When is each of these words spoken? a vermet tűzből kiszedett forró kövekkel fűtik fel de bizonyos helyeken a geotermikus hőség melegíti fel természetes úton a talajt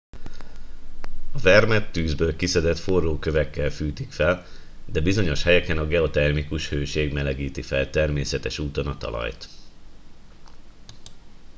a 1.31 1.37
vermet 1.41 1.91
tűzből 1.91 2.35
kiszedett 2.35 2.77
forró 2.77 3.19
kövekkel 3.19 3.69
fűtik 3.69 4.11
fel 4.11 4.45
de 4.85 5.01
bizonyos 5.01 5.43
helyeken 5.43 5.77
a 5.77 5.87
geotermikus 5.87 6.69
hőség 6.69 7.13
melegíti 7.13 7.61
fel 7.61 7.89
természetes 7.89 8.59
úton 8.59 8.87
a 8.87 8.97
talajt 8.97 9.49